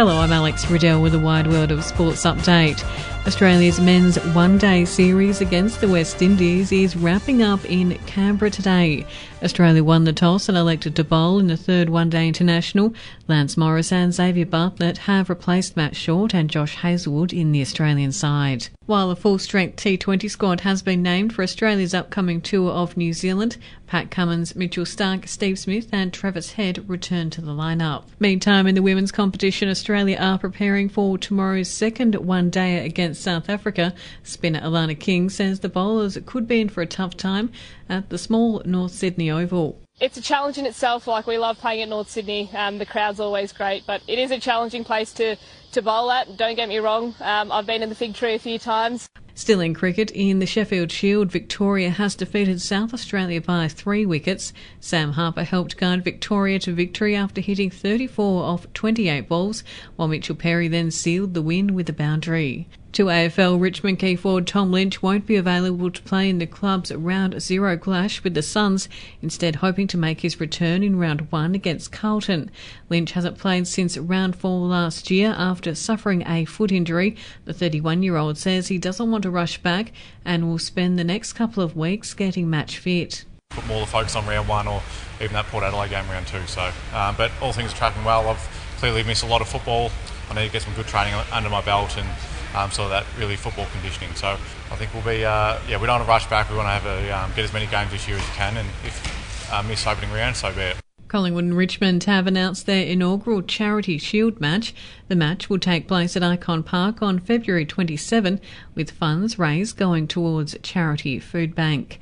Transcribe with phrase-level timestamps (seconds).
[0.00, 2.82] Hello, I'm Alex Riddell with a wide world of sports update.
[3.26, 9.06] Australia's men's one day series against the West Indies is wrapping up in Canberra today.
[9.42, 12.94] Australia won the toss and elected to bowl in the third one day international.
[13.28, 18.12] Lance Morris and Xavier Bartlett have replaced Matt Short and Josh Hazlewood in the Australian
[18.12, 18.68] side.
[18.86, 23.12] While a full strength T20 squad has been named for Australia's upcoming tour of New
[23.12, 28.04] Zealand, Pat Cummins, Mitchell Starc, Steve Smith, and Travis Head return to the lineup.
[28.18, 33.48] Meantime, in the women's competition, Australia are preparing for tomorrow's second one day against South
[33.48, 33.94] Africa.
[34.22, 37.50] Spinner Alana King says the bowlers could be in for a tough time
[37.88, 41.06] at the small North Sydney Oval it's a challenge in itself.
[41.06, 42.50] Like we love playing at North Sydney.
[42.54, 45.36] Um, the crowd's always great, but it is a challenging place to,
[45.72, 46.36] to bowl at.
[46.36, 47.14] Don't get me wrong.
[47.20, 49.08] Um, I've been in the fig tree a few times.
[49.34, 54.52] Still in cricket, in the Sheffield Shield, Victoria has defeated South Australia by three wickets.
[54.80, 59.64] Sam Harper helped guide Victoria to victory after hitting 34 off 28 balls,
[59.96, 62.68] while Mitchell Perry then sealed the win with a boundary.
[62.94, 66.92] To AFL, Richmond key forward Tom Lynch won't be available to play in the club's
[66.92, 68.88] round zero clash with the Suns,
[69.22, 72.50] instead hoping to make his return in round one against Carlton.
[72.88, 77.16] Lynch hasn't played since round four last year after suffering a foot injury.
[77.44, 79.92] The 31 year old says he doesn't want to rush back
[80.24, 83.24] and will spend the next couple of weeks getting match fit.
[83.50, 84.82] Put more the focus on round one or
[85.20, 86.44] even that Port Adelaide game round two.
[86.48, 88.28] So, um, but all things are tracking well.
[88.28, 89.92] I've clearly missed a lot of football.
[90.28, 92.08] I need to get some good training under my belt and
[92.54, 94.14] um, of that really football conditioning.
[94.14, 96.50] So I think we'll be, uh, yeah, we don't want to rush back.
[96.50, 98.56] We want to have a, um, get as many games this year as you can,
[98.56, 100.76] and if uh, miss opening round, so be it.
[101.08, 104.72] Collingwood and Richmond have announced their inaugural Charity Shield match.
[105.08, 108.40] The match will take place at Ikon Park on February 27,
[108.76, 111.98] with funds raised going towards Charity Food Bank.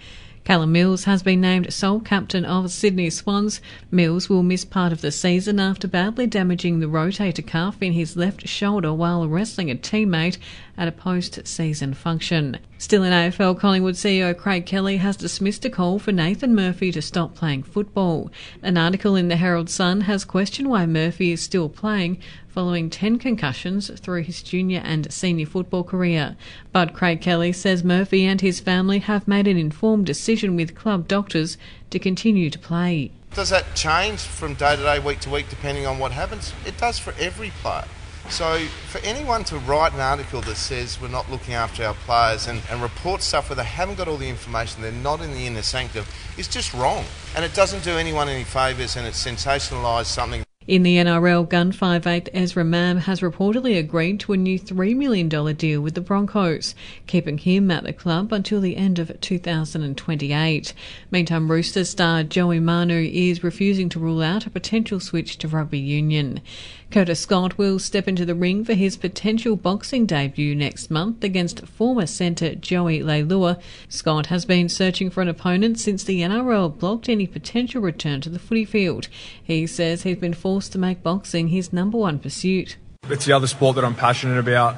[0.49, 3.61] Callum Mills has been named sole captain of Sydney Swans.
[3.91, 8.17] Mills will miss part of the season after badly damaging the rotator cuff in his
[8.17, 10.39] left shoulder while wrestling a teammate
[10.79, 12.57] at a post season function.
[12.79, 17.03] Still in AFL, Collingwood CEO Craig Kelly has dismissed a call for Nathan Murphy to
[17.03, 18.31] stop playing football.
[18.63, 23.19] An article in the Herald Sun has questioned why Murphy is still playing following 10
[23.19, 26.37] concussions through his junior and senior football career.
[26.73, 31.09] But Craig Kelly says Murphy and his family have made an informed decision with club
[31.09, 31.59] doctors
[31.91, 33.11] to continue to play.
[33.35, 36.53] Does that change from day to day, week to week, depending on what happens?
[36.65, 37.85] It does for every player.
[38.31, 38.59] So,
[38.89, 42.61] for anyone to write an article that says we're not looking after our players and,
[42.71, 45.63] and report stuff where they haven't got all the information, they're not in the inner
[45.63, 46.05] sanctum,
[46.37, 47.05] is just wrong.
[47.35, 50.45] And it doesn't do anyone any favours and it sensationalises something.
[50.69, 55.27] In the NRL, gun 5'8 Ezra Mam has reportedly agreed to a new $3 million
[55.27, 56.75] deal with the Broncos,
[57.07, 60.75] keeping him at the club until the end of 2028.
[61.11, 65.79] Meantime, Roosters star Joey Manu is refusing to rule out a potential switch to rugby
[65.79, 66.43] union.
[66.91, 71.67] Curtis Scott will step into the ring for his potential boxing debut next month against
[71.67, 73.61] former centre Joey Leilua.
[73.91, 78.31] Scott has been searching for an opponent since the NRL blocked any potential return to
[78.31, 79.09] the footy field.
[79.43, 82.77] He says he's been forced to make boxing his number one pursuit.
[83.05, 84.77] It's the other sport that I'm passionate about.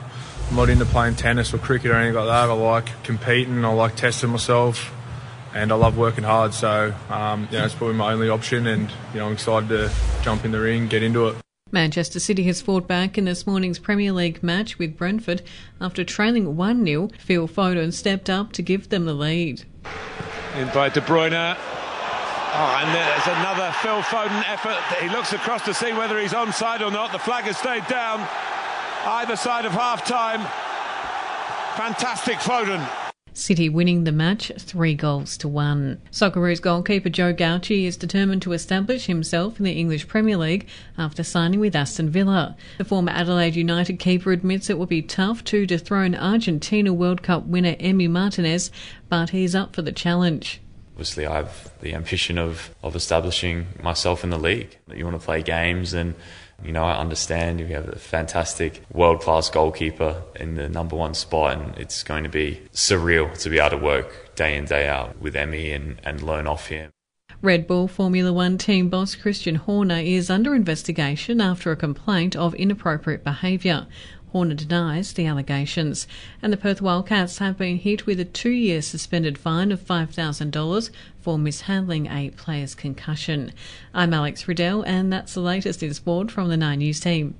[0.51, 2.51] I'm not into playing tennis or cricket or anything like that.
[2.51, 4.93] I like competing, I like testing myself,
[5.55, 6.53] and I love working hard.
[6.55, 9.91] So, um, you know, it's probably my only option, and you know, I'm excited to
[10.23, 11.37] jump in the ring, get into it.
[11.73, 15.43] Manchester City has fought back in this morning's Premier League match with Brentford
[15.81, 17.11] after trailing 1 0.
[17.19, 19.63] Phil Foden stepped up to give them the lead.
[20.57, 21.57] In by De Bruyne.
[22.53, 24.77] Oh, and there's another Phil Foden effort.
[25.01, 27.13] He looks across to see whether he's onside or not.
[27.13, 28.27] The flag has stayed down
[29.07, 30.41] either side of half time.
[31.77, 32.85] Fantastic Foden.
[33.33, 36.03] City winning the match three goals to one.
[36.11, 40.67] Socceroos goalkeeper Joe Gauci is determined to establish himself in the English Premier League
[40.99, 42.57] after signing with Aston Villa.
[42.79, 47.45] The former Adelaide United keeper admits it will be tough to dethrone Argentina World Cup
[47.45, 48.73] winner Emi Martinez,
[49.09, 50.61] but he's up for the challenge.
[51.01, 54.77] Obviously, I have the ambition of, of establishing myself in the league.
[54.95, 56.15] You want to play games and
[56.63, 61.15] you know, I understand you have a fantastic world class goalkeeper in the number one
[61.15, 64.89] spot, and it's going to be surreal to be able to work day in, day
[64.89, 66.91] out with Emi and, and learn off him.
[67.43, 72.55] Red Bull Formula One team boss Christian Horner is under investigation after a complaint of
[72.55, 73.87] inappropriate behaviour.
[74.33, 76.07] Horner denies the allegations,
[76.43, 80.91] and the Perth Wildcats have been hit with a two year suspended fine of $5,000
[81.19, 83.53] for mishandling a player's concussion.
[83.95, 87.37] I'm Alex Riddell, and that's the latest in sport from the Nine News team.